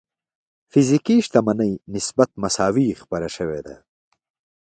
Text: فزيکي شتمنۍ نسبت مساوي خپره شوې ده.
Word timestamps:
فزيکي 0.71 1.17
شتمنۍ 1.25 1.71
نسبت 1.93 2.29
مساوي 2.43 2.87
خپره 3.01 3.27
شوې 3.35 3.59
ده. 3.65 3.75